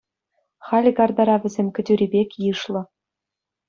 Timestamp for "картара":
0.97-1.35